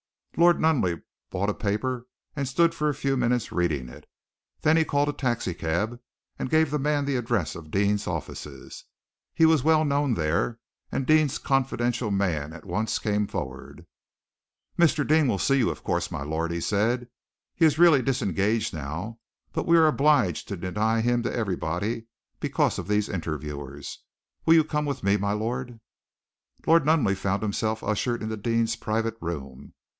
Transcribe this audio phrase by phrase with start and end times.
[0.35, 4.09] Lord Nunneley bought a paper, and stood for a few minutes reading it.
[4.61, 5.99] Then he called a taxicab,
[6.39, 8.85] and gave the man the address of Deane's offices.
[9.35, 10.57] He was well known there,
[10.91, 13.85] and Deane's confidential man at once came forward.
[14.79, 15.05] "Mr.
[15.07, 17.07] Deane will see you, of course, my lord," he said.
[17.53, 19.19] "He is really disengaged now,
[19.51, 22.07] but we are obliged to deny him to everybody
[22.39, 23.99] because of these interviewers.
[24.47, 25.79] Will you come with me, my lord?"
[26.65, 29.73] Lord Nunneley found himself ushered into Deane's private room.